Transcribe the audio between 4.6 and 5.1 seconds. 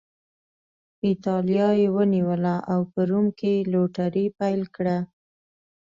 کړه